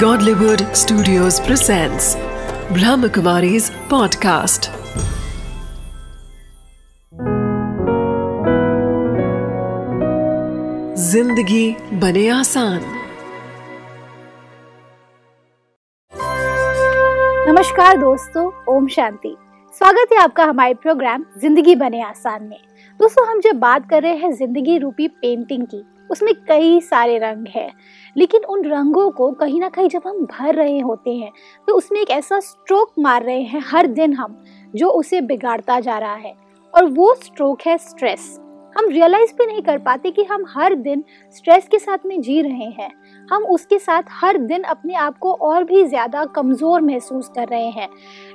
[0.00, 2.06] Godlywood Studios presents
[2.76, 4.68] Brahmakumari's podcast.
[11.04, 11.64] ज़िंदगी
[12.00, 12.80] बने आसान
[17.48, 19.34] नमस्कार दोस्तों, ओम शांति।
[19.74, 22.58] स्वागत है आपका हमारे प्रोग्राम ज़िंदगी बने आसान में।
[23.00, 27.46] दोस्तों, हम जब बात कर रहे हैं ज़िंदगी रूपी पेंटिंग की उसमें कई सारे रंग
[27.48, 27.70] हैं।
[28.16, 31.30] लेकिन उन रंगों को कहीं ना कहीं जब हम भर रहे होते हैं
[31.68, 34.42] तो उसमें एक ऐसा स्ट्रोक मार रहे हैं हर दिन हम,
[34.74, 36.34] जो उसे बिगाड़ता जा रहा है।
[36.74, 38.38] और वो स्ट्रोक है स्ट्रेस
[38.76, 41.04] हम रियलाइज़ भी नहीं कर पाते कि हम हर दिन
[41.36, 42.90] स्ट्रेस के साथ में जी रहे हैं।
[43.28, 47.70] हम उसके साथ हर दिन अपने आप को और भी ज़्यादा कमज़ोर महसूस कर रहे
[47.70, 47.88] हैं।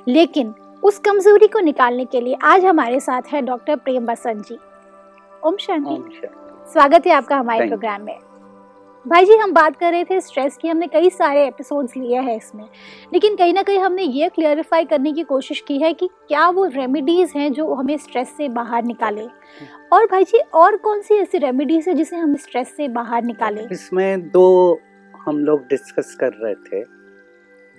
[0.08, 4.58] लेकिन उस कमज़ोरी को निकालने के लिए आज हमारे साथ है डॉक्टर प्रेम बसंत जी।
[5.44, 8.18] ओम शांति। स्वागत है आपका हमारे प्रोग्राम में।
[9.08, 12.36] भाई जी हम बात कर रहे थे स्ट्रेस की हमने कई सारे एपिसोड्स लिए हैं
[12.36, 12.64] इसमें।
[13.12, 16.64] लेकिन कहीं ना कहीं हमने ये क्लियरिफाई करने की कोशिश की है कि क्या वो
[16.64, 19.26] रेमेडीज़ हैं जो हमें स्ट्रेस से बाहर निकाले।
[19.92, 23.68] और भाई जी और कौन सी ऐसी रेमेडीज़ है जिसे हम स्ट्रेस से बाहर निकालें?
[23.68, 24.80] इसमें दो
[25.26, 26.84] हम लोग डिस्कस कर रहे थे।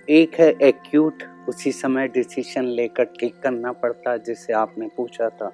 [0.08, 5.52] एक है एक्यूट उसी समय डिसीज़न लेकर ठीक करना पड़ता जिसे आपने पूछा था।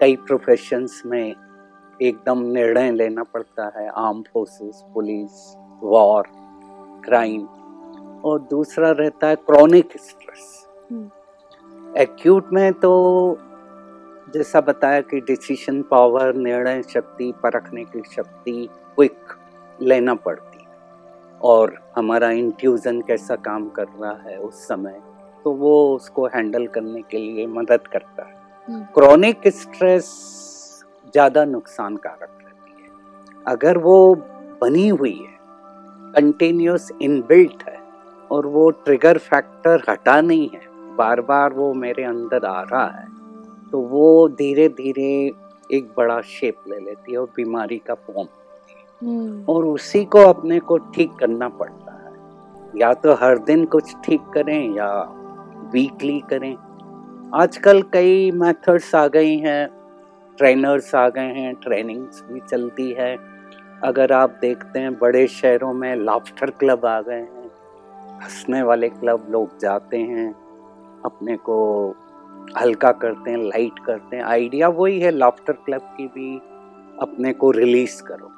[0.00, 1.34] कई प्रोफेशंस में
[2.02, 6.24] एकदम निर्णय लेना पड़ता है arm forces police war
[7.04, 7.46] crime
[8.24, 10.68] और दूसरा रहता है क्रॉनिक स्ट्रेस
[11.98, 12.92] एक्यूट में तो
[14.34, 19.18] जैसा बताया कि डिसीज़न पावर निर्णय शक्ति परखने की शक्ति क्विक
[19.82, 20.66] लेना पड़ती है।
[21.40, 25.00] और हमारा इंट्यूजन कैसा काम कर रहा है उस समय
[25.44, 28.34] तो वो उसको हैंडल करने के लिए मदद करता है।
[28.94, 30.06] Chronic hmm. स्ट्रेस
[31.16, 32.88] ज़्यादा नुकसान कारक रहती है।
[33.46, 33.98] अगर वो
[34.62, 35.34] बनी हुई है
[36.14, 37.78] कंटिन्यूस इनबिल्ट है
[38.30, 40.60] और वो ट्रिगर फैक्टर हटा नहीं है
[40.96, 43.06] बार बार वो मेरे अंदर आ रहा है
[43.70, 44.06] तो वो
[44.38, 45.10] धीरे धीरे
[45.70, 48.28] एक बड़ा शेप ले लेती है और बीमारी का फॉर्म
[49.02, 53.94] हम्म। और उसी को अपने को ठीक करना पड़ता है। या तो हर दिन कुछ
[54.04, 54.88] ठीक करें या
[55.72, 56.54] वीकली करें।
[57.34, 59.68] आजकल कई मेथड्स आ गई हैं
[60.38, 63.16] ट्रेनर्स आ गए हैं, ट्रेनिंग्स भी चलती है।
[63.84, 67.50] अगर आप देखते हैं, बड़े शहरों में लाफ्टर क्लब आ गए हैं।
[68.22, 70.32] हंसने वाले क्लब लोग जाते हैं,
[71.04, 71.56] अपने को
[72.58, 76.36] हल्का करते हैं लाइट करते हैं। आइडिया वही है लाफ्टर क्लब की भी,
[77.02, 78.32] अपने को रिलीज़ करो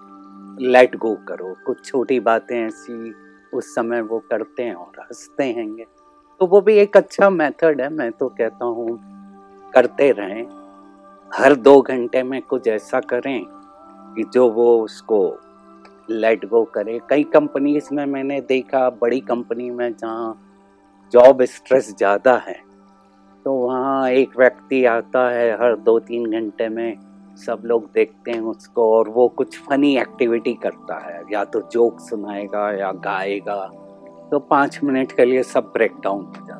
[0.62, 3.14] लेट गो करो। कुछ छोटी बातें ऐसी
[3.54, 5.84] उस समय वो करते हैं और हँसते हैंगे
[6.40, 8.98] तो वो भी एक अच्छा मेथड है, मैं तो कहता हूँ,
[9.72, 10.44] करते रहें।
[11.30, 13.44] हर दो घंटे में कुछ ऐसा करें
[14.14, 15.18] कि जो वो उसको
[16.10, 20.34] लेट गो करे। कई कंपनीज़ में मैंने देखा, बड़ी कंपनी में जहाँ
[21.12, 22.56] जॉब स्ट्रेस ज़्यादा है
[23.46, 26.96] तो वहाँ एक व्यक्ति आता है, हर दो तीन घंटे में
[27.38, 32.00] सब लोग देखते हैं उसको और वो कुछ फनी एक्टिविटी करता है। या तो जोक
[32.00, 33.56] सुनाएगा या गाएगा।
[34.30, 36.57] तो पाँच मिनट के लिए सब ब्रेक डाउन हो जाता हैं।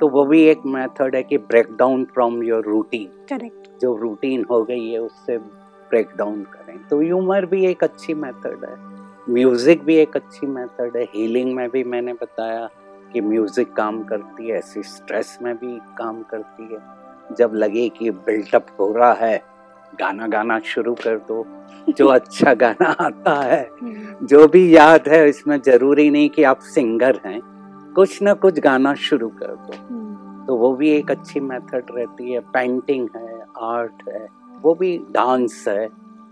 [0.00, 4.44] तो वो भी एक मेथड है कि break down from your routine correct जो रूटीन
[4.50, 8.76] हो गई है उससे ब्रेक डाउन करें। तो ह्यूमर भी एक अच्छी मेथड है।
[9.32, 12.68] म्यूज़िक भी एक अच्छी मेथड है। हीलिंग में भी मैंने बताया
[13.12, 16.78] कि म्यूज़िक काम करती है ऐसी स्ट्रेस में भी काम करती है।
[17.36, 19.42] जब लगे कि बिल्टअप हो रहा है
[20.00, 21.46] गाना गाना शुरू कर दो।
[21.88, 26.58] जो अच्छा गाना आता है हम्म। जो भी याद है इसमें ज़रूरी नहीं कि आप
[26.58, 27.55] सिंगर हैं।
[27.96, 32.32] कुछ ना कुछ गाना शुरू कर दो। हम्म। तो वो भी एक अच्छी मेथड रहती
[32.32, 34.28] है। पेंटिंग है आर्ट है
[34.62, 35.88] वो भी डांस है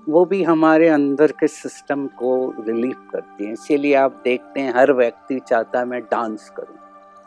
[0.09, 4.93] वो भी हमारे अंदर के सिस्टम को रिलीफ करती है। इसीलिए आप देखते हैं हर
[4.93, 6.77] व्यक्ति चाहता है मैं डांस करूँ।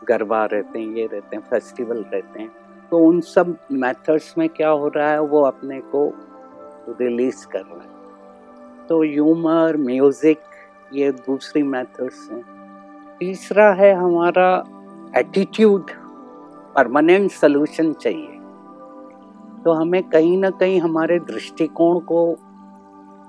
[0.08, 2.50] गरबा रहते हैं ये रहते हैं फेस्टिवल रहते हैं।
[2.90, 6.12] तो उन सब मेथड्स में क्या हो रहा है वो अपने को
[7.00, 10.40] रिलीज़ कर रहा है। तो ह्यूमर म्यूज़िक
[10.92, 12.57] ये दूसरी मेथड्स हैं।
[13.20, 14.64] तीसरा है हमारा
[15.16, 15.90] एटीट्यूड
[16.76, 18.34] परमानेंट सोल्यूशन चाहिए।
[19.64, 22.36] तो हमें कहीं ना कहीं हमारे दृष्टिकोण को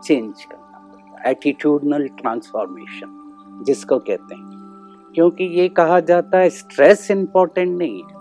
[0.03, 3.15] चेंज करना पड़ता एटीट्यूडनल ट्रांसफॉर्मेशन
[3.65, 4.49] जिसको कहते हैं।
[5.15, 8.19] क्योंकि ये कहा जाता है स्ट्रेस इंपॉर्टेंट नहीं है।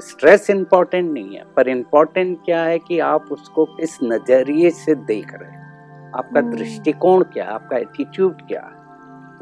[0.00, 5.34] स्ट्रेस इंपॉर्टेंट नहीं है पर इंपॉर्टेंट क्या है कि आप उसको किस नज़रिए से देख
[5.34, 6.50] रहे हैं। आपका hmm.
[6.50, 7.50] दृष्टिकोण क्या है?
[7.50, 8.75] आपका एटीट्यूड क्या है?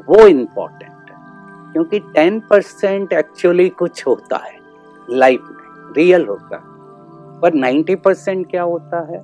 [0.00, 4.58] वो इंपॉर्टेंट है क्योंकि टेन परसेंट एक्चुअली कुछ होता है
[5.11, 9.23] लाइफ में रियल होता है। पर 90 परसेंट क्या होता है?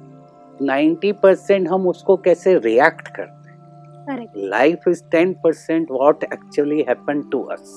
[0.62, 3.58] 90 परसेंट हम उसको कैसे रिएक्ट करते हैं?
[4.06, 7.72] Correct life is 10% what actually happened to us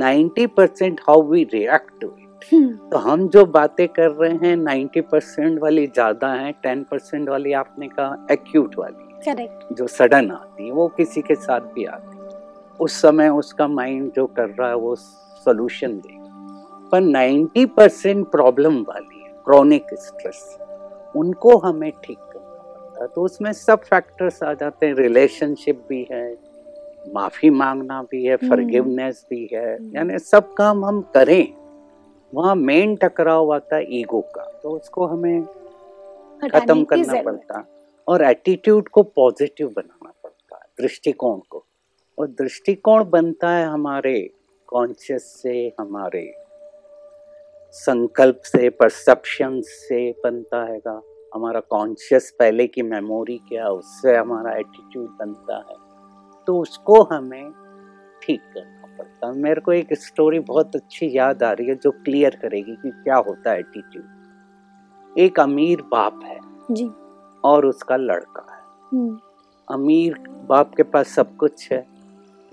[0.00, 2.50] 90% how we react to it
[2.90, 8.26] तो हम जो बातें कर रहे हैं 90% वाली ज़्यादा है 10% वाली आपने कहा
[8.32, 12.24] एक्यूट वाली। करेक्ट जो सडन आती है वो किसी के साथ भी आती है।
[12.80, 19.22] उस समय उसका माइंड जो कर रहा है वो सोल्यूशन देगा। पर 90% प्रॉब्लम वाली
[19.22, 20.58] है क्रॉनिक स्ट्रेस
[21.16, 26.06] उनको हमें ठीक करना पड़ता है तो उसमें सब फैक्टर्स आ जाते हैं। रिलेशनशिप भी
[26.12, 26.24] है
[27.14, 31.46] माफ़ी मांगना भी है हम्म। फॉरगिवनेस भी है। हम्म। यानी सब काम हम करें
[32.32, 35.42] वहाँ मेन टकराव आता है ईगो का तो उसको हमें
[36.52, 37.64] खत्म करना पड़ता है।
[38.08, 41.66] और एटीट्यूड को पॉजिटिव बनाना पड़ता है, दृष्टिकोण को।
[42.18, 44.30] और दृष्टिकोण बनता है हमारे
[44.66, 46.34] कॉन्शियस से, हमारे
[47.72, 51.02] संकल्प से परसेप्शन से बनता हैगा।
[51.34, 55.76] हमारा कॉन्शियस पहले की मेमोरी क्या उससे हमारा एटीट्यूड बनता है।
[56.46, 57.50] तो उसको हमें
[58.22, 61.90] ठीक करना पड़ता है। मेरे को एक स्टोरी बहुत अच्छी याद आ रही है, जो
[61.90, 66.38] क्लियर करेगी कि क्या होता है एटीट्यूड एक अमीर बाप है।
[66.70, 66.90] जी।
[67.46, 68.62] और उसका लड़का है।
[68.92, 69.18] हम्म,
[69.68, 70.14] अमीर
[70.48, 71.86] बाप के पास सब कुछ है।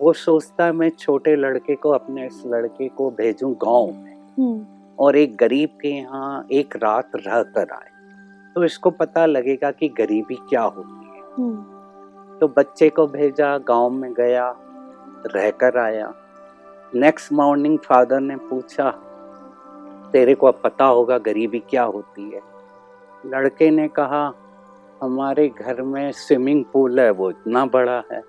[0.01, 4.65] वो सोचता है मैं छोटे लड़के को अपने इस लड़के को भेजूं गाँव में। हम्म,
[4.99, 7.89] और एक गरीब के यहाँ एक रात रह कर आए।
[8.55, 13.89] तो इसको पता लगेगा कि गरीबी क्या होती है। हम्म, तो बच्चे को भेजा गाँव
[13.89, 14.55] में गया
[15.35, 16.13] रहकर आया।
[16.95, 18.89] नेक्स्ट मॉर्निंग फादर ने पूछा
[20.11, 22.41] तेरे को अब पता होगा गरीबी क्या होती है?
[23.25, 24.33] लड़के ने कहा
[25.03, 28.21] हमारे घर में स्विमिंग पूल है वो इतना बड़ा है।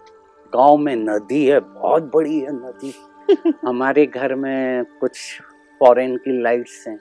[0.54, 2.94] गाँव में नदी है बहुत बड़ी है नदी।
[3.66, 5.40] हमारे घर में कुछ
[5.80, 7.00] फॉरेन की लाइट्स हैं।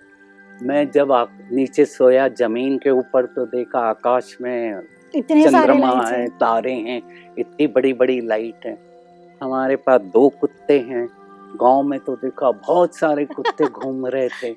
[0.61, 4.81] मैं जब आप नीचे सोया ज़मीन के ऊपर तो देखा आकाश में
[5.15, 7.01] इतने चंद्रमा है। तारे हैं
[7.39, 8.77] इतनी बड़ी बड़ी लाइट है।
[9.43, 11.07] हमारे पास दो कुत्ते हैं।
[11.61, 14.53] गाँव में तो देखा बहुत सारे कुत्ते घूम रहे थे।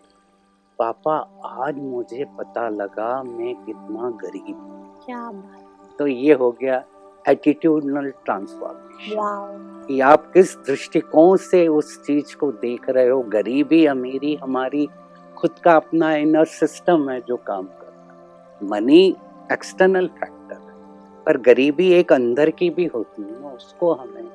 [0.79, 6.85] पापा आज मुझे पता लगा मैं कितना गरीब हूँ। क्या बात तो ये हो गया
[7.29, 13.21] एटीट्यूडनल ट्रांसफॉर्मेशन कि आप किस दृष्टिकोण से उस चीज़ को देख रहे हो?
[13.23, 14.89] गरीबी अमीरी हमारी
[15.37, 19.17] खुद का अपना इनर सिस्टम है जो काम करता है। मनी
[19.53, 20.75] एक्सटर्नल फैक्टर है।
[21.27, 24.29] पर गरीबी एक अंदर की भी होती है ना उसको हमें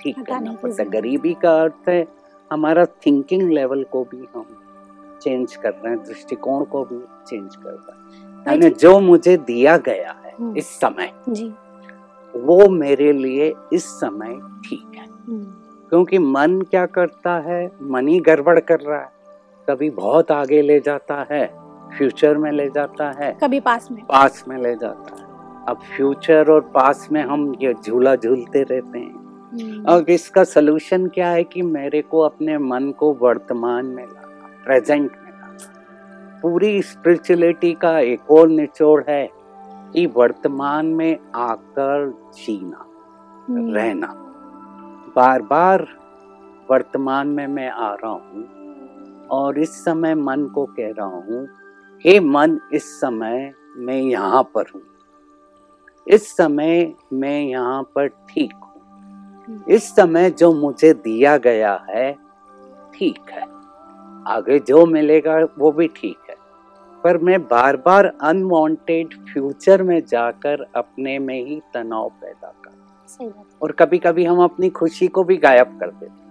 [0.00, 2.06] ठीक करना पड़ता है। गरीबी का अर्थ है
[2.52, 4.46] हमारा थिंकिंग लेवल को भी हम
[5.22, 9.76] चेंज कर रहे हैं दृष्टिकोण को भी चेंज कर रहे हैं। यानी जो। मुझे दिया
[9.76, 11.54] गया है हम्म। इस समय जी।
[12.36, 14.38] वो मेरे लिए इस समय
[14.68, 15.44] ठीक है। हम्म,
[15.88, 17.70] क्योंकि मन क्या करता है?
[17.82, 19.10] मन ही गड़बड़ कर रहा है।
[19.70, 21.58] कभी बहुत आगे ले जाता है
[21.98, 25.24] फ्यूचर में ले जाता है कभी पास में। पास में ले जाता है।
[25.68, 29.24] अब फ्यूचर और पास में हम ये झूला झूलते रहते हैं।
[29.84, 35.10] और इसका सोल्यूशन क्या है कि मेरे को अपने मन को वर्तमान में लाना प्रेजेंट
[36.44, 39.30] पूरी स्पिरिचुअलिटी का एक और निचोड़ है
[39.92, 42.84] कि वर्तमान में आकर जीना
[43.48, 44.06] हम्म, रहना।
[45.16, 45.86] बार बार
[46.70, 51.48] वर्तमान में मैं आ रहा हूँ और इस समय मन को कह रहा हूँ
[52.04, 54.82] हे मन इस समय मैं यहाँ पर हूँ।
[56.08, 62.12] इस समय मैं यहाँ पर ठीक हूँ। इस समय जो मुझे दिया गया है
[62.94, 63.42] ठीक है।
[64.28, 66.16] आगे जो मिलेगा वो भी ठीक
[67.04, 73.32] पर मैं बार बार अनवांटेड फ्यूचर में जाकर अपने में ही तनाव पैदा कर
[73.62, 76.22] और कभी कभी हम अपनी खुशी को भी गायब कर देते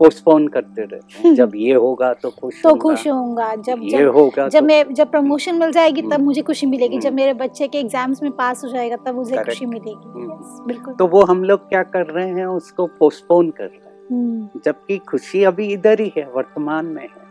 [0.00, 4.14] पोस्टपोन करते रहते हैं। जब ये होगा तो खुश तो खुश होऊँगा। जब ये जब
[4.14, 7.16] होगा जब तो मैं जब प्रमोशन मिल जाएगी तब हम्म। मुझे खुशी मिलेगी। जब हम्म।
[7.16, 11.06] मेरे बच्चे के एग्ज़ाम्स में पास हो जाएगा तब मुझे खुशी मिलेगी। हम्म। बिल्कुल। तो
[11.06, 15.66] वो हम लोग क्या कर रहे हैं उसको पोस्टपोन कर रहे हैं। जबकि खुशी अभी
[15.72, 17.30] इधर ही है वर्तमान में है।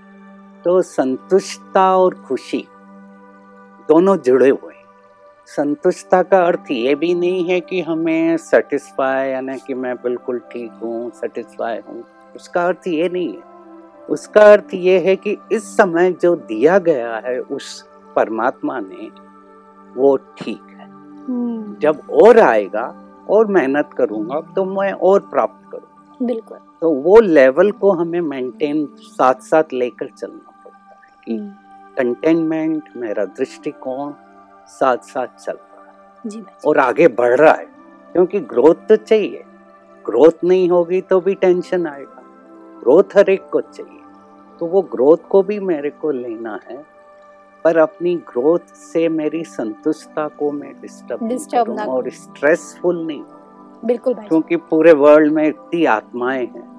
[0.65, 2.65] तो संतुष्टता और खुशी
[3.89, 4.79] दोनों जुड़े हुए हैं।
[5.47, 10.71] संतुष्टता का अर्थ ये भी नहीं है कि हमें सेटिस्फाई यानी कि मैं बिल्कुल ठीक
[10.83, 12.03] हूँ सेटिस्फाई हूँ।
[12.35, 17.15] उसका अर्थ ये नहीं है। उसका अर्थ ये है कि इस समय जो दिया गया
[17.25, 17.81] है उस
[18.15, 19.09] परमात्मा ने
[19.95, 22.85] वो ठीक है। हम्म, जब और आएगा
[23.29, 28.85] और मेहनत करूँगा तो मैं और प्राप्त करूँगा बिल्कुल। तो वो लेवल को हमें मेंटेन
[29.01, 31.53] साथ साथ लेकर चलना पड़ता है कि हम्म,
[31.97, 34.13] कंटेनमेंट मेरा दृष्टिकोण
[34.67, 37.65] साथ साथ चल रहा है। जी और आगे बढ़ रहा है
[38.13, 39.43] क्योंकि ग्रोथ तो चाहिए।
[40.05, 42.23] ग्रोथ नहीं होगी तो भी टेंशन आएगा।
[42.79, 43.99] ग्रोथ हर एक को चाहिए।
[44.59, 46.77] तो वो ग्रोथ को भी मेरे को लेना है
[47.63, 53.23] पर अपनी ग्रोथ से मेरी संतुष्टता को मैं डिस्टर्ब ना और स्ट्रेसफुल नहीं
[53.85, 56.69] बिल्कुल भाई क्योंकि पूरे वर्ल्ड में इतनी आत्माएँ हैं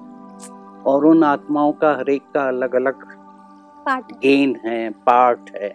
[0.83, 3.03] और उन आत्माओं का हर एक का अलग अलग
[3.85, 5.73] पार्ट गेन है पार्ट है।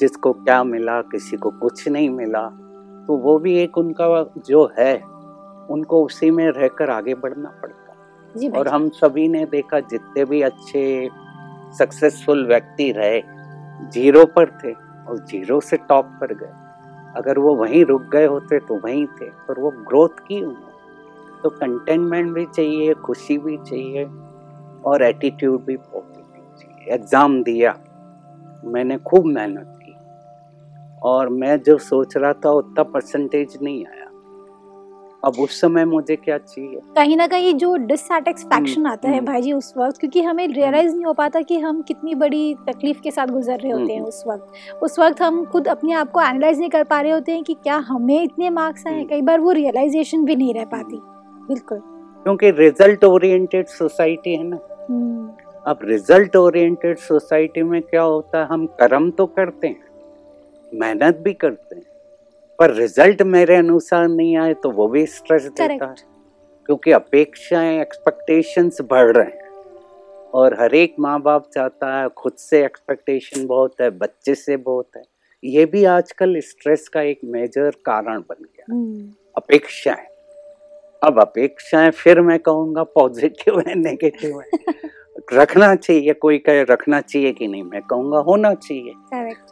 [0.00, 2.42] जिसको क्या मिला किसी को कुछ नहीं मिला
[3.06, 4.06] तो वो भी एक उनका
[4.46, 4.94] जो है
[5.70, 7.94] उनको उसी में रहकर आगे बढ़ना पड़ता
[8.34, 11.08] जी और हम सभी ने देखा जितने भी अच्छे
[11.78, 13.20] सक्सेसफुल व्यक्ति रहे
[13.92, 16.52] ज़ीरो पर थे और ज़ीरो से टॉप पर गए।
[17.16, 21.50] अगर वो वहीं रुक गए होते तो वहीं थे पर वो ग्रोथ की उन्होंने तो
[21.50, 24.04] कंटेनमेंट भी चाहिए खुशी भी चाहिए
[24.84, 26.21] और एटीट्यूड भी चाहिए
[26.88, 27.78] एग्ज़ाम दिया
[28.64, 29.96] मैंने खूब मेहनत की।
[31.02, 34.02] और मैं जो सोच रहा था उतना परसेंटेज नहीं आया।
[35.24, 36.80] अब उस समय मुझे क्या चाहिए?
[36.96, 40.48] कहीं ना कहीं जो डिससेटिस्फैक्शन हम्म, आता है हम्म। भाई जी उस वक्त क्योंकि हमें
[40.48, 43.98] रियलाइज़ नहीं हो पाता कि हम कितनी बड़ी तकलीफ़ के साथ गुजर रहे होते हैं
[43.98, 47.12] हम्म। उस वक्त। उस वक्त हम खुद अपने आप को एनालाइज नहीं कर पा रहे
[47.12, 50.54] होते हैं कि क्या हमें इतने मार्क्स आए। हम्म। कई बार वो रियलाइजेशन भी नहीं
[50.54, 51.00] रह पाती।
[51.48, 54.58] बिल्कुल। क्योंकि रिज़ल्ट ओरिएंटेड सोसाइटी है ना।
[54.90, 55.21] हम्म,
[55.66, 58.46] अब रिज़ल्ट ओरिएंटेड सोसाइटी में क्या होता है?
[58.46, 59.84] हम कर्म तो करते हैं
[60.72, 61.84] मेहनत भी करते हैं
[62.58, 65.94] पर रिज़ल्ट मेरे अनुसार नहीं आए तो वो भी स्ट्रेस देता है।
[66.66, 69.50] क्योंकि अपेक्षाएँ एक्सपेक्टेशंस बढ़ रहे हैं।
[70.34, 74.88] और हर एक माँ बाप चाहता है खुद से एक्सपेक्टेशन बहुत है बच्चे से बहुत
[74.96, 75.02] है।
[75.42, 80.06] ये भी आजकल स्ट्रेस का एक मेजर कारण बन गया। हम्म, अपेक्षाएँ।
[81.02, 84.60] अब अपेक्षाएँ फिर मैं कहूँगा पॉजिटिव है नेगेटिव है।
[85.32, 88.94] रखना चाहिए कोई कहे रखना चाहिए कि नहीं मैं कहूँगा होना चाहिए।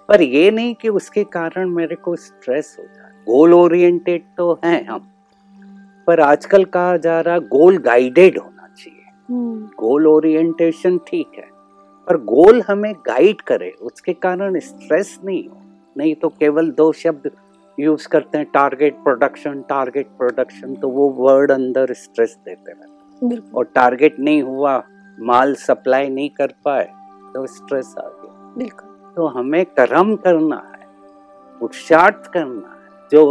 [0.09, 4.85] पर ये नहीं कि उसके कारण मेरे को स्ट्रेस हो जाए गोल ओरिएंटेड तो हैं
[4.87, 5.07] हम
[6.07, 11.49] पर आजकल कहा जा रहा गोल गाइडेड होना चाहिए। हम्म, गोल ओरिएंटेशन ठीक है
[12.09, 15.61] पर गोल हमें गाइड करे उसके कारण स्ट्रेस नहीं हो।
[15.97, 17.31] नहीं तो केवल दो शब्द
[17.79, 23.53] यूज़ करते हैं टारगेट प्रोडक्शन टारगेट प्रोडक्शन तो वो वर्ड अंदर स्ट्रेस देते रहते हैं।
[23.55, 24.77] और टारगेट नहीं हुआ
[25.21, 26.85] माल सप्लाई नहीं कर पाए
[27.35, 30.87] तो स्ट्रेस आ गया। बिल्कुल। तो हमें कर्म करना है
[31.61, 33.25] पुरुषार्थ करना है जो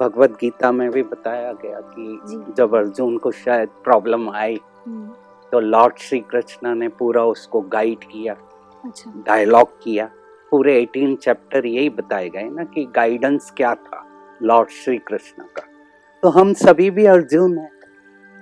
[0.00, 2.20] भगवत गीता में भी बताया गया कि
[2.56, 5.08] जब अर्जुन को शायद प्रॉब्लम आई हम्म,
[5.52, 8.34] तो लॉर्ड श्री कृष्णा ने पूरा उसको गाइड किया
[8.84, 10.10] अच्छा। डायलॉग किया।
[10.50, 14.04] पूरे 18 चैप्टर यही बताए गए ना कि गाइडेंस क्या था
[14.42, 15.62] लॉर्ड श्री कृष्ण का।
[16.22, 17.70] तो हम सभी भी अर्जुन हैं।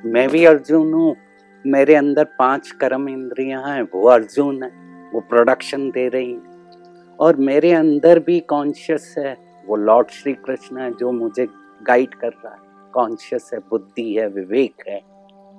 [0.04, 1.16] मैं भी अर्जुन हूँ।
[1.66, 4.70] मेरे अंदर पाँच कर्म इंद्रियाँ हैं वो अर्जुन है
[5.14, 10.78] वो प्रोडक्शन दे रही हैं। और मेरे अंदर भी कॉन्शियस है वो लॉर्ड श्री कृष्ण
[10.78, 11.46] है जो मुझे
[11.82, 15.00] गाइड कर रहा है। कॉन्शियस है बुद्धि है विवेक है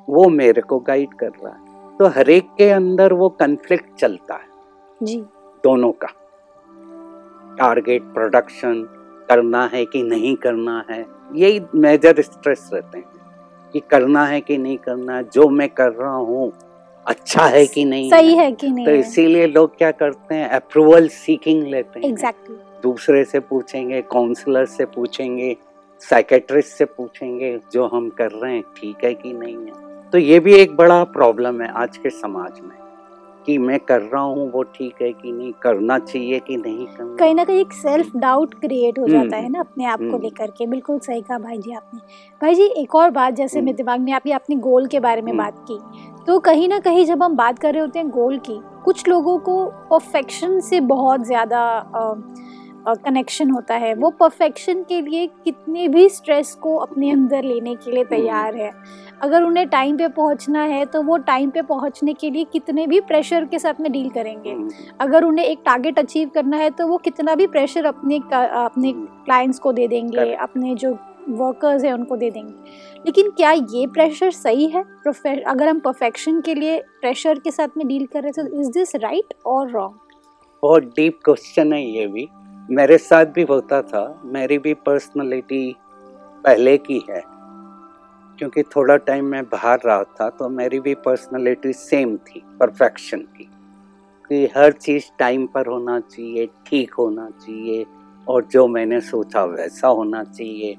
[0.10, 4.48] वो मेरे को गाइड कर रहा है। तो हरेक के अंदर वो कन्फ्लिक्ट चलता है।
[5.04, 5.22] जी।
[5.64, 6.08] दोनों का।
[7.60, 8.84] टारगेट प्रोडक्शन
[9.30, 13.17] करना है कि नहीं करना है यही मेजर स्ट्रेस रहते हैं।
[13.78, 16.52] कि करना है कि नहीं करना है जो मैं कर रहा हूँ
[17.06, 21.08] अच्छा है कि नहीं सही है कि नहीं तो इसीलिए लोग क्या करते हैं अप्रूवल
[21.08, 25.56] सीकिंग लेते हैं। एग्जैक्टली दूसरे से पूछेंगे काउंसलर से पूछेंगे
[26.00, 30.10] साइकेट्रिस्ट से पूछेंगे जो हम कर रहे हैं ठीक है कि नहीं है?
[30.12, 32.87] तो ये भी एक बड़ा प्रॉब्लम है आज के समाज में।
[33.48, 37.16] कि मैं कर रहा हूँ वो ठीक है कि नहीं करना चाहिए कि नहीं करना
[37.16, 40.06] कहीं ना कहीं एक सेल्फ डाउट क्रिएट हो हम्म, जाता है ना अपने आप को
[40.06, 42.00] हम्म। लेकर के बिल्कुल सही कहा भाई जी आपने
[42.42, 45.22] भाई जी एक और बात जैसे हम्म। मेरे दिमाग में आपने अपने गोल के बारे
[45.22, 45.80] में हम्म। बात की
[46.26, 49.38] तो कहीं ना कहीं जब हम बात कर रहे होते हैं गोल की कुछ लोगों
[49.40, 51.64] को परफेक्शन से बहुत ज़्यादा
[52.88, 57.92] कनेक्शन होता है। वो परफेक्शन के लिए कितने भी स्ट्रेस को अपने अंदर लेने के
[57.92, 58.72] लिए तैयार है।
[59.22, 63.00] अगर उन्हें टाइम पे पहुँचना है तो वो टाइम पे पहुँचने के लिए कितने भी
[63.02, 66.88] प्रेशर के साथ में डील करेंगे। हम्म, अगर उन्हें एक टारगेट अचीव करना है तो
[66.88, 70.98] वो कितना भी प्रेशर अपने अपने क्लाइंट्स को दे देंगे अपने जो
[71.30, 72.54] वर्कर्स हैं उनको दे देंगे।
[73.06, 74.84] लेकिन क्या ये प्रेशर सही है?
[75.44, 78.72] अगर हम परफेक्शन के लिए प्रेशर के साथ में डील कर रहे थे तो इज़
[78.72, 79.96] दिस राइट और रॉन्ग
[80.64, 82.28] बहुत डीप क्वेश्चन है ये भी।
[82.72, 85.76] मेरे साथ भी होता था। मेरी भी पर्सनालिटी
[86.44, 87.24] पहले की है।
[88.38, 93.50] क्योंकि थोड़ा टाइम मैं बाहर रहा था तो मेरी भी पर्सनालिटी सेम थी परफेक्शन की।
[94.30, 97.86] कि हर चीज़ टाइम पर होना चाहिए, ठीक होना चाहिए,
[98.28, 100.78] और जो मैंने सोचा वैसा होना चाहिए,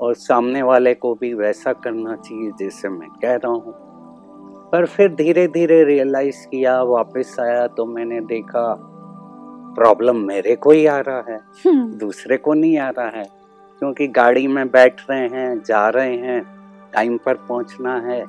[0.00, 3.74] और सामने वाले को भी वैसा करना चाहिए जैसे मैं कह रहा हूँ।
[4.70, 8.89] पर फिर धीरे धीरे रियलाइज़ किया, वापस आया तो मैंने देखा
[9.74, 11.40] प्रॉब्लम मेरे को ही आ रहा है
[11.98, 13.24] दूसरे को नहीं आ रहा है।
[13.82, 16.42] क्योंकि गाड़ी में बैठ रहे हैं जा रहे हैं
[16.92, 18.24] टाइम पर पहुँचना है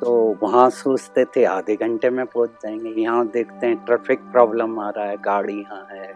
[0.00, 4.88] तो वहाँ सोचते थे आधे घंटे में पहुँच जाएँगे। यहाँ देखते हैं ट्रैफ़िक प्रॉब्लम आ
[4.90, 6.12] रहा है गाड़ी यहाँ है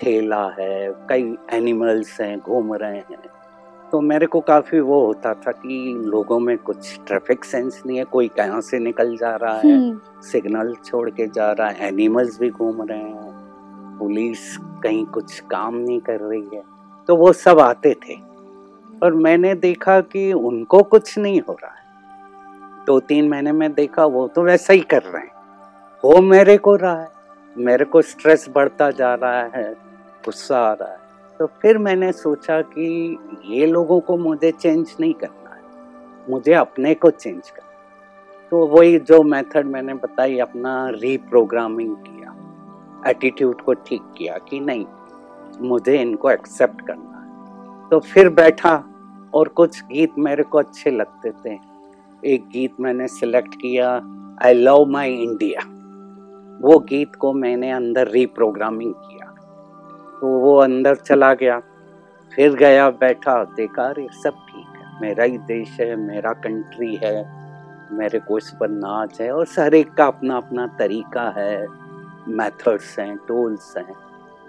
[0.00, 3.18] ठेला है कई एनिमल्स हैं घूम रहे हैं।
[3.92, 8.04] तो मेरे को काफ़ी वो होता था कि लोगों में कुछ ट्रैफ़िक सेंस नहीं है
[8.04, 12.38] कोई कहाँ से निकल जा रहा है हम्म, सिग्नल छोड़ के जा रहा है एनिमल्स
[12.40, 13.39] भी घूम रहे हैं।
[14.00, 16.62] पुलिस कहीं कुछ काम नहीं कर रही है।
[17.08, 18.14] तो वो सब आते थे।
[19.02, 21.80] और मैंने देखा कि उनको कुछ नहीं हो रहा है।
[22.86, 25.32] दो तीन महीने में देखा, वो तो वैसा ही कर रहे हैं।
[26.04, 27.08] हो मेरे को रहा है।
[27.58, 29.72] मेरे को स्ट्रेस बढ़ता जा रहा है,
[30.24, 30.98] गुस्सा आ रहा है।
[31.38, 35.62] तो फिर मैंने सोचा कि ये लोगों को मुझे चेंज नहीं करना है।
[36.30, 37.66] मुझे अपने को चेंज करना
[38.50, 42.19] तो वही जो मेथड मैंने बताई, अपना रीप्रोग्रामिंग किया।
[43.06, 44.86] एटीट्यूड को ठीक किया कि नहीं,
[45.60, 47.30] मुझे इनको एक्सेप्ट करना है।
[47.90, 48.84] तो फिर बैठा
[49.34, 51.58] और कुछ गीत मेरे को अच्छे लगते थे।
[52.24, 54.02] एक गीत मैंने सिलेक्ट किया
[54.44, 55.80] आई लव माई इंडिया
[56.60, 59.34] वो गीत को मैंने अंदर रीप्रोग्रामिंग किया।
[60.20, 61.60] तो वो अंदर चला गया।
[62.34, 67.40] फिर गया, बैठा, देखा, अरे, सब ठीक है। मेरा ही देश है, मेरा कंट्री है,
[67.92, 71.66] मेरे को इस पर नाच है और हर एक का अपना अपना तरीका है।
[72.30, 73.94] मेथड्स हैं टूल्स हैं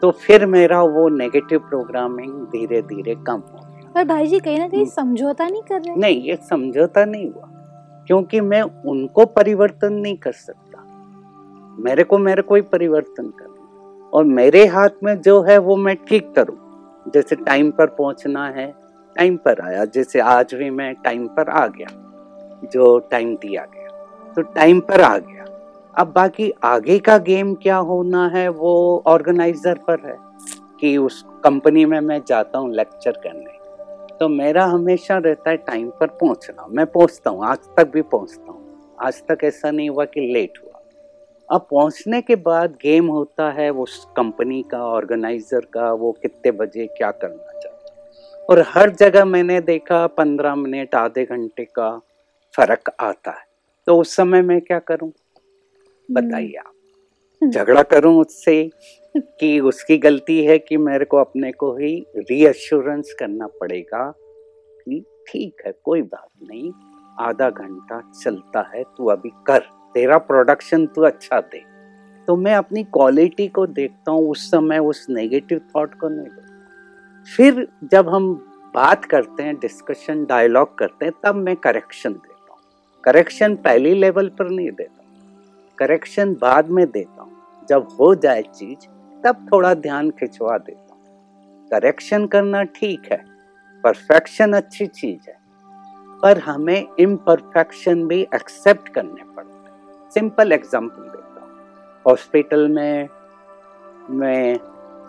[0.01, 4.59] तो फिर मेरा वो नेगेटिव प्रोग्रामिंग धीरे धीरे कम हो गया। पर भाई जी कहीं
[4.59, 5.95] ना कहीं हम्म। समझौता नहीं कर रहे?
[5.95, 7.47] नहीं ये समझौता नहीं हुआ
[8.07, 10.83] क्योंकि मैं उनको परिवर्तन नहीं कर सकता।
[11.79, 15.95] मेरे को मेरे को ही परिवर्तन करना और मेरे हाथ में जो है वो मैं
[16.07, 16.57] ठीक करूँ।
[17.05, 18.67] जैसे टाइम पर पहुँचना है
[19.15, 21.87] टाइम पर आया जैसे आज भी मैं टाइम पर आ गया
[22.73, 25.40] जो टाइम दिया गया तो टाइम पर आ गया।
[25.95, 30.15] अब बाकी आगे का गेम क्या होना है वो ऑर्गेनाइजर पर है
[30.79, 35.89] कि उस कंपनी में मैं जाता हूँ लेक्चर करने। तो मेरा हमेशा रहता है टाइम
[35.89, 40.05] पर पहुँचना। मैं पहुँचता हूँ, आज तक भी पहुँचता हूँ। आज तक ऐसा नहीं हुआ
[40.05, 40.79] कि लेट हुआ।
[41.49, 46.85] अब पहुँचने के बाद गेम होता है उस कंपनी का, ऑर्गेनाइजर का, वो कितने बजे
[46.87, 51.97] क्या करना चाहता और हर जगह मैंने देखा पंद्रह मिनट, आधे घंटे का
[52.53, 53.45] फ़र्क आता है।
[53.87, 55.11] तो उस समय मैं क्या करूँ?
[56.11, 56.73] बताइए आप।
[57.41, 58.69] हम्म। झगड़ा करूँ उससे
[59.17, 64.13] कि उसकी गलती है कि मेरे को अपने को ही रीअश्योरेंस करना पड़ेगा
[64.79, 66.71] कि ठीक है कोई बात नहीं
[67.19, 69.59] आधा घंटा चलता है तू अभी कर
[69.93, 71.63] तेरा प्रोडक्शन तू अच्छा दे।
[72.27, 77.35] तो मैं अपनी क्वालिटी को देखता हूँ उस समय उस नेगेटिव थॉट को नहीं देखता।
[77.35, 78.33] फिर जब हम
[78.73, 82.59] बात करते हैं डिस्कशन डायलॉग करते हैं तब मैं करेक्शन देता हूँ।
[83.03, 85.00] करेक्शन पहली लेवल पर नहीं देता।
[85.81, 88.87] करेक्शन बाद में देता हूँ। जब हो जाए चीज़,
[89.21, 91.01] तब थोड़ा ध्यान खिंचवा देता हूँ।
[91.69, 93.25] करेक्शन करना ठीक है
[93.83, 95.37] परफेक्शन अच्छी चीज़ है।
[96.21, 101.49] पर हमें इम्परफेक्शन भी एक्सेप्ट करने पड़ते हैं। सिंपल एग्जांपल देता हूँ।
[102.07, 103.09] हॉस्पिटल में,
[104.09, 104.57] मैं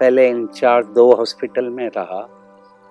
[0.01, 2.29] पहले इंचार्ज दो हॉस्पिटल में रहा।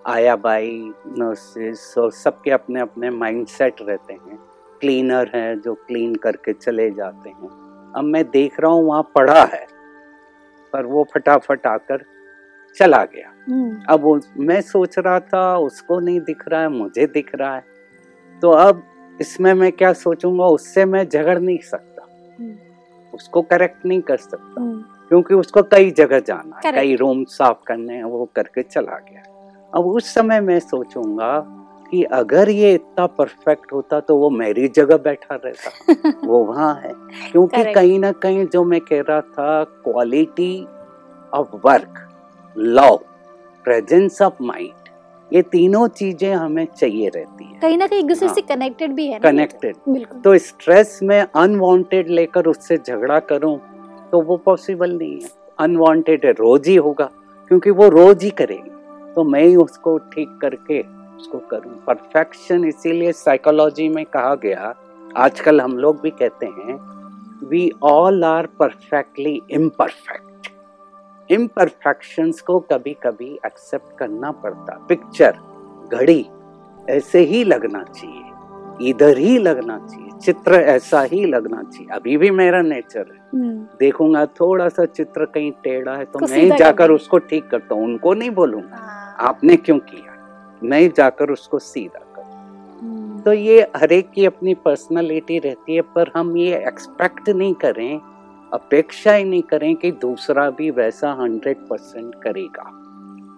[0.08, 4.39] आया बाई नर्सेस और सबके अपने अपने माइंडसेट रहते हैं।
[4.82, 7.61] क्लीनर हैं जो क्लीन करके चले जाते हैं।
[7.95, 9.67] अब मैं देख रहा हूँ वहाँ पड़ा है।
[10.73, 12.04] पर वो फटाफट आकर
[12.77, 17.08] चला गया। हम्म, अब वो मैं सोच रहा था उसको नहीं दिख रहा है मुझे
[17.08, 17.63] दिख रहा है।
[18.41, 18.84] तो अब
[19.21, 22.08] इसमें मैं क्या सोचूँगा उससे मैं झगड़ नहीं सकता।
[22.39, 22.56] हम्म,
[23.13, 27.58] उसको करेक्ट नहीं कर सकता। हम्म, क्योंकि उसको कई जगह जाना है कई रूम साफ़
[27.67, 29.23] करने हैं वो करके चला गया।
[29.75, 31.58] अब उस समय मैं सोचूँगा
[31.91, 36.93] कि अगर ये इतना परफेक्ट होता तो वो मेरी जगह बैठा रहता। वो वहाँ है।
[37.32, 40.54] क्योंकि कहीं ना कहीं जो मैं कह रहा था quality
[41.34, 42.08] of work
[42.58, 42.95] love
[43.65, 44.89] presence of mind
[45.32, 48.91] ये तीनों चीज़ें हमें चाहिए रहती है। कहीं ना कहीं एक दूसरे हाँ। से कनेक्टेड
[48.91, 49.75] भी है। कनेक्टेड
[50.23, 53.58] तो स्ट्रेस में अनवांटेड लेकर उससे झगड़ा करूँ
[54.12, 57.10] तो वो पॉसिबल नहीं है। अनवांटेड रोज ही होगा
[57.51, 58.69] क्योंकि वो रोज ही करेगी।
[59.13, 60.82] तो मैं ही उसको ठीक करके
[61.21, 64.73] उसको करूँ। परफेक्शन इसीलिए साइकोलॉजी में कहा गया
[65.17, 66.77] आजकल हम लोग भी कहते हैं
[67.49, 70.29] we all are perfectly imperfect
[71.29, 75.38] imperfections को कभी कभी एक्सेप्ट करना पड़ता। पिक्चर
[75.93, 76.25] घड़ी
[76.89, 82.29] ऐसे ही लगना चाहिए। इधर ही लगना चाहिए। चित्र ऐसा ही लगना चाहिए। अभी भी
[82.31, 87.17] मेरा नेचर है। हम्म, देखूँगा थोड़ा सा चित्र कहीं टेढ़ा है तो मैं जाकर उसको
[87.17, 90.11] ठीक करता हूँ। उनको नहीं बोलूँगा। हाँ, आपने क्यों किया?
[90.63, 92.21] मैं ही जाकर उसको सीधा कर।
[92.82, 97.54] हम्म, तो ये हर एक की अपनी पर्सनालिटी रहती है पर हम ये एक्सपेक्ट नहीं
[97.54, 98.00] करें
[98.54, 102.78] अपेक्षा ही नहीं करें कि दूसरा भी वैसा हंड्रेड परसेंट करेगा।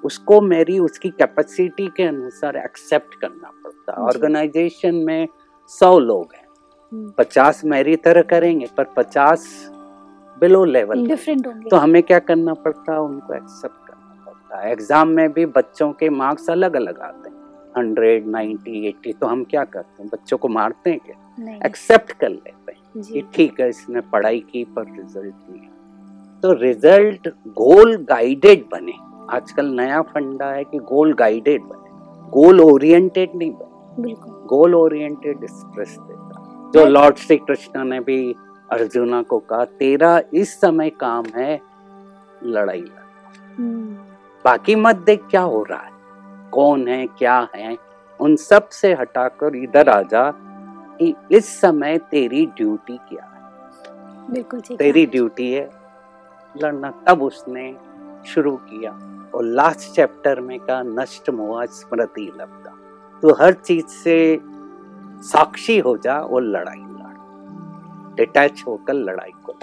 [0.03, 5.27] उसको मेरी उसकी कैपेसिटी के अनुसार एक्सेप्ट करना पड़ता है। ऑर्गेनाइजेशन में
[5.67, 6.47] सौ लोग हैं।
[6.93, 9.69] हम्म, पचास मेरी तरह करेंगे पर पचास
[10.39, 13.01] बिलो लेवल डिफरेंट तो हमें क्या करना पड़ता है?
[13.01, 13.82] उनको एक्सेप्ट
[14.53, 17.35] पड़ता है एग्ज़ाम में भी बच्चों के मार्क्स अलग अलग आते हैं।
[17.77, 20.09] हंड्रेड नाइन्टी एट्टी तो हम क्या करते हैं?
[20.13, 21.55] बच्चों को मारते हैं क्या?
[21.65, 25.69] एक्सेप्ट कर लेते हैं कि ठीक है इसने पढ़ाई की पर रिज़ल्ट नहीं
[26.43, 28.93] तो रिज़ल्ट गोल गाइडेड बने।
[29.31, 34.13] आजकल नया फंडा है कि गोल गाइडेड बने। गोल ओरिएंटेड नहीं बने।
[34.47, 38.19] गोल ओरिएंटेड स्ट्रेस देता। जो लॉर्ड श्री कृष्ण ने भी
[38.71, 41.59] अर्जुना को कहा तेरा इस समय काम है
[42.45, 43.01] लड़ाई लड़ना।
[43.57, 43.95] हम्म,
[44.45, 45.91] बाकी मत देख क्या हो रहा है।
[46.51, 47.77] कौन है क्या है
[48.19, 50.33] उन सबसे हटाकर इधर आ जा।
[51.31, 54.31] इस समय तेरी ड्यूटी क्या है?
[54.31, 55.69] बिल्कुल ठीक तेरी ड्यूटी है
[56.55, 57.75] लड़ना। तब उसने
[58.27, 58.91] शुरू किया
[59.35, 62.75] और लास्ट चैप्टर में का नष्ट मोह स्मृति लब्धा।
[63.21, 64.39] तो हर चीज़ से
[65.23, 69.53] साक्षी हो जा और लड़ाई लड़। डिटैच होकर लड़ाई को।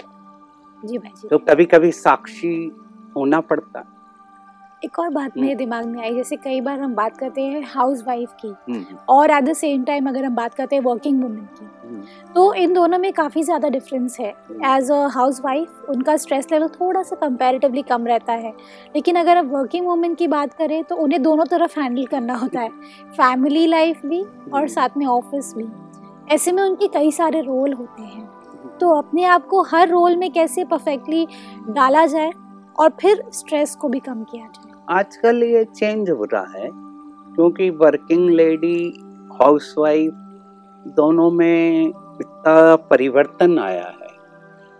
[0.83, 2.71] जी भाई जी। तो कभी कभी साक्षी
[3.15, 3.83] होना पड़ता।
[4.81, 7.61] एक और बात हम्म। मेरे दिमाग में आई जैसे कई बार हम बात करते हैं
[7.65, 11.21] हाउस वाइफ की हम्म, और एट द सेम टाइम अगर हम बात करते हैं वर्किंग
[11.23, 12.01] वुमेन की हम्म,
[12.33, 16.47] तो इन दोनों में काफ़ी ज़्यादा डिफरेंस है। Hmm. As a housewife उनका स्ट्रेस
[16.51, 18.53] लेवल थोड़ा सा कंपैरेटिवली कम रहता है।
[18.95, 22.59] लेकिन अगर आप वर्किंग वुमेन की बात करें तो उन्हें दोनों तरफ़ हैंडल करना होता
[22.59, 22.69] है।
[23.11, 25.67] फैमिली लाइफ भी और हम्म। साथ में ऑफ़िस भी।
[26.33, 28.29] ऐसे में उनके कई सारे रोल होते हैं।
[28.79, 31.25] तो अपने आप को हर रोल में कैसे परफेक्टली
[31.69, 32.31] डाला जाए
[32.75, 36.69] और फिर स्ट्रेस को भी कम किया जाए। आजकल ये चेंज हो रहा है
[37.35, 38.93] क्योंकि वर्किंग लेडी
[39.41, 40.13] हाउसवाइफ
[40.87, 44.09] दोनों में इतना परिवर्तन आया है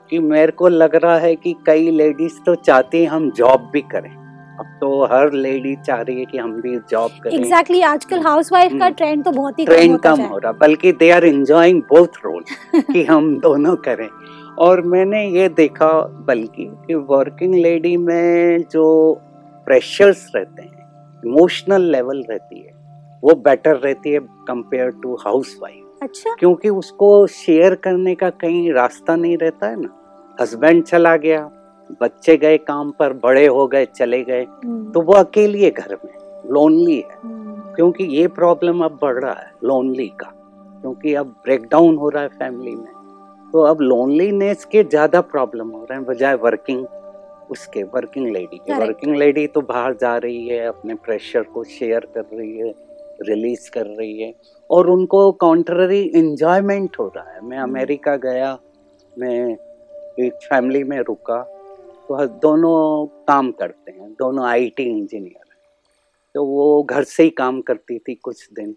[0.10, 3.82] कि मेरे को लग रहा है कि कई लेडीज़ तो चाहती हैं हम जॉब भी
[3.82, 4.10] करें।
[4.58, 8.20] अब तो हर लेडी चाह रही है कि हम भी जॉब करें। एग्जैक्टली exactly, आजकल
[8.20, 11.82] हाउसवाइफ का हम्म। ट्रेंड तो बहुत ही ट्रेंड कम हो रहा बल्कि they are enjoying
[11.82, 12.44] both role
[12.94, 14.10] कि हम दोनों करें।
[14.60, 15.92] और मैंने ये देखा
[16.28, 19.22] बल्कि कि वर्किंग लेडी में जो
[19.68, 22.74] प्रेशर्स रहते हैं इमोशनल लेवल रहती है
[23.24, 28.72] वो बेटर रहती है कंपेयर टू हाउस वाइफ अच्छा। क्योंकि उसको शेयर करने का कहीं
[28.74, 29.90] रास्ता नहीं रहता है ना।
[30.42, 31.50] हस्बैंड चला गया
[32.02, 35.98] बच्चे गए काम पर बड़े हो गए चले गए हम्म, तो वो अकेली है घर
[36.06, 36.14] में
[36.52, 40.32] लोनली है। हम्म, क्योंकि ये प्रॉब्लम अब बढ़ रहा है लोनली का।
[40.82, 45.84] क्योंकि अब ब्रेकडाउन हो रहा है फैमिली में। तो अब लोनलीनेस के ज़्यादा प्रॉब्लम हो
[45.84, 46.86] रहे हैं बजाय वर्किंग
[47.52, 52.00] उसके वर्किंग लेडी के। वर्किंग लेडी तो बाहर जा रही है अपने प्रेशर को शेयर
[52.00, 52.74] कर रही है
[53.22, 54.34] रिलीज़ कर रही है।
[54.70, 58.58] और उनको कॉन्ट्ररी इंजॉयमेंट हो रहा है। मैं हम्म। अमेरिका गया
[59.20, 59.58] मैं
[60.20, 61.42] एक फैमिली में रुका
[62.08, 65.58] तो दोनों काम करते हैं दोनों आईटी इंजीनियर हैं।
[66.36, 68.76] तो वो घर से ही काम करती थी कुछ दिन।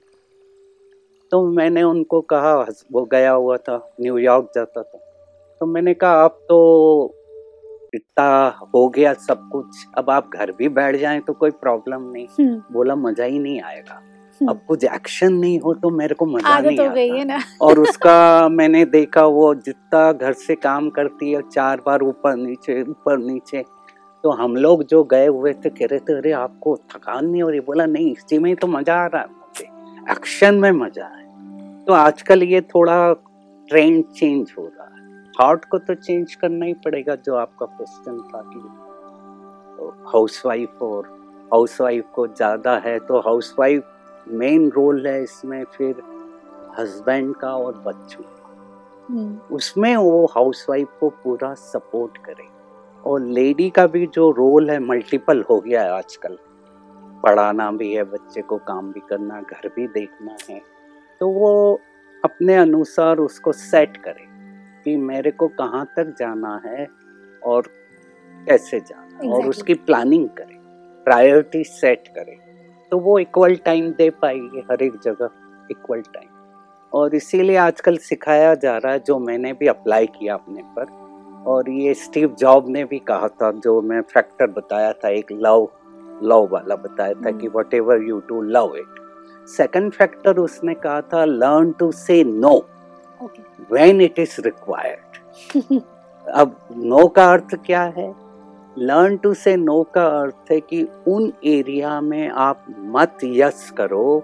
[1.30, 2.54] तो मैंने उनको कहा
[2.92, 4.98] वो गया हुआ था न्यूयॉर्क जाता था।
[5.60, 6.58] तो मैंने कहा अब तो
[7.94, 8.26] इतना
[8.74, 12.62] हो गया सब कुछ अब आप घर भी बैठ जाए तो कोई प्रॉब्लम नहीं। हम्म,
[12.72, 13.94] बोला मज़ा ही नहीं आएगा।
[14.40, 17.24] हम्म। अब कुछ एक्शन नहीं हो तो मेरे को मज़ा नहीं हो गई आता। है
[17.24, 22.36] ना। और उसका मैंने देखा वो जितना घर से काम करती है चार बार ऊपर
[22.36, 23.62] नीचे ऊपर नीचे
[24.24, 27.48] तो हम लोग जो गए हुए थे कह रहे थे अरे आपको थकान नहीं हो
[27.50, 27.60] रही?
[27.60, 31.22] बोला नहीं इसी में तो मज़ा आ रहा है मुझे। एक्शन में मज़ा है।
[31.84, 32.96] तो आजकल ये थोड़ा
[33.68, 35.03] ट्रेंड चेंज हो रहा है।
[35.40, 38.60] हार्ट को तो चेंज करना ही पड़ेगा जो आपका क्वेश्चन था कि
[40.12, 41.06] हाउस वाइफ और
[41.52, 46.02] हाउस वाइफ को ज़्यादा है तो हाउस वाइफ मेन रोल है इसमें फिर
[46.78, 48.30] हस्बैंड का और बच्चों का।
[49.10, 52.48] हम्म, उसमें वो हाउसवाइफ को पूरा सपोर्ट करे।
[53.04, 56.38] और लेडी का भी जो रोल है मल्टीपल हो गया है आजकल।
[57.22, 60.60] पढ़ाना भी है बच्चे को काम भी करना घर भी देखना है।
[61.20, 61.80] तो वो
[62.24, 64.26] अपने अनुसार उसको सेट करे।
[64.84, 66.86] कि मेरे को कहाँ तक जाना है
[67.42, 67.68] और
[68.46, 70.56] कैसे जाना है। और उसकी प्लानिंग करें
[71.06, 72.36] प्रायोरिटी सेट करें।
[72.92, 75.30] तो वो इक्वल टाइम दे पाएगी हर एक जगह
[75.70, 76.28] इक्वल टाइम
[76.92, 80.92] और इसीलिए आजकल सिखाया जा रहा है जो मैंने भी अप्लाई किया अपने पर।
[81.46, 85.68] और ये स्टीव जॉब ने भी कहा था जो मैं फैक्टर बताया था एक लव
[86.22, 89.02] लव वाला बताया था कि। Whatever you do love it
[89.48, 92.54] second factor उसने कहा था learn to say no
[93.72, 95.80] when it is required
[96.26, 98.14] अब नो का अर्थ क्या है?
[98.76, 104.22] लर्न टू से नो का अर्थ है कि उन एरिया में आप मत यस करो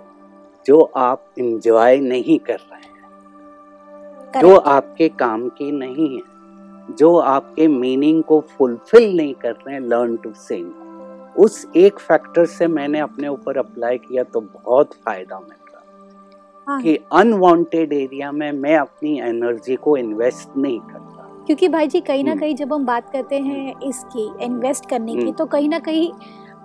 [0.66, 7.66] जो आप इंजॉय नहीं कर रहे हैं। जो आपके काम की नहीं है जो आपके
[7.68, 10.88] मीनिंग को फुलफिल नहीं कर रहे हैं लर्न टू से नो
[11.36, 15.59] उस एक फैक्टर से मैंने अपने ऊपर अप्लाई किया तो बहुत फ़ायदा मिल।
[16.68, 22.24] कि अनवांटेड एरिया में मैं अपनी एनर्जी को इन्वेस्ट नहीं करता। क्योंकि भाई जी कहीं
[22.24, 25.68] ना हम्म। कहीं जब हम बात करते हैं इसकी इन्वेस्ट करने की हम्म। तो कहीं
[25.68, 26.10] ना कहीं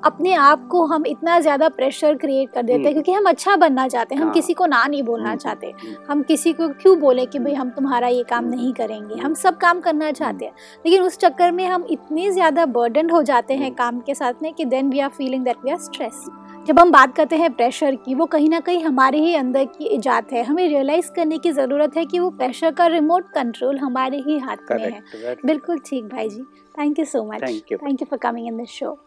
[0.04, 3.56] अपने आप को हम इतना ज़्यादा प्रेशर क्रिएट कर देते हैं हम्म। क्योंकि हम अच्छा
[3.56, 6.54] बनना चाहते हैं हम हाँ। किसी को ना नहीं बोलना हम्म, चाहते। हम्म, हम किसी
[6.54, 9.16] को क्यों बोले कि भाई हम तुम्हारा ये काम नहीं करेंगे?
[9.16, 10.54] हम सब काम करना चाहते हैं।
[10.86, 14.34] लेकिन उस चक्कर में हम इतने ज़्यादा बर्डन हो जाते हैं हम्म। काम के साथ
[14.42, 16.26] में कि then we are feeling that we are stress
[16.66, 19.86] जब हम बात करते हैं प्रेशर की वो कहीं ना कहीं हमारे ही अंदर की
[19.86, 24.18] इजात है। हमें रियलाइज़ करने की ज़रूरत है कि वो प्रेशर का रिमोट कंट्रोल हमारे
[24.20, 25.02] ही हाथ में है।
[25.46, 26.42] बिल्कुल ठीक भाई जी।
[26.76, 28.98] Thank you so much thank you for coming in this show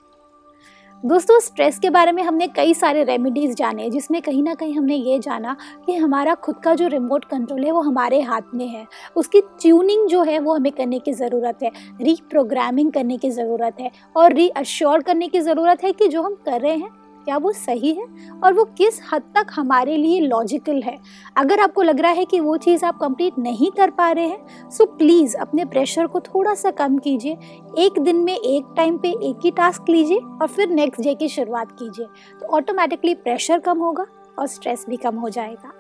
[1.03, 4.95] दोस्तों स्ट्रेस के बारे में हमने कई सारे रेमेडीज़ जाने जिसमें कहीं ना कहीं हमने
[4.95, 8.87] ये जाना कि हमारा खुद का जो रिमोट कंट्रोल है वो हमारे हाथ में है।
[9.17, 11.71] उसकी ट्यूनिंग जो है वो हमें करने की ज़रूरत है।
[12.03, 16.61] रीप्रोग्रामिंग करने की ज़रूरत है और रीअश्योर करने की ज़रूरत है कि जो हम कर
[16.61, 16.91] रहे हैं
[17.29, 18.05] क्या वो सही है?
[18.45, 20.97] और वो किस हद तक हमारे लिए लॉजिकल है?
[21.37, 24.71] अगर आपको लग रहा है कि वो चीज़ आप कंप्लीट नहीं कर पा रहे हैं
[24.71, 27.37] सो प्लीज़ अपने प्रेशर को थोड़ा सा कम कीजिए।
[27.79, 31.29] एक दिन में एक टाइम पे एक ही टास्क लीजिए और फिर नेक्स्ट डे की
[31.29, 32.07] शुरुआत कीजिए।
[32.41, 34.07] तो ऑटोमेटिकली प्रेशर कम होगा
[34.39, 35.73] और स्ट्रेस भी कम हो जाएगा।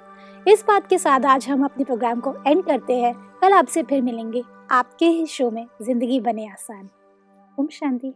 [0.46, 4.02] इस बात के साथ आज हम अपने प्रोग्राम को एंड करते हैं। कल आपसे फिर
[4.02, 6.88] मिलेंगे। आपके ही शो में ज़िंदगी बने आसान।
[7.58, 8.14] ओम शांति।